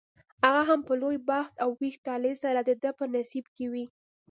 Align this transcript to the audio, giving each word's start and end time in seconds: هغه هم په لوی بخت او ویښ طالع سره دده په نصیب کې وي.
هغه 0.45 0.61
هم 0.69 0.79
په 0.87 0.93
لوی 1.01 1.17
بخت 1.29 1.53
او 1.63 1.69
ویښ 1.79 1.95
طالع 2.07 2.33
سره 2.43 2.59
دده 2.69 2.91
په 2.99 3.05
نصیب 3.15 3.45
کې 3.55 3.65
وي. 3.71 3.85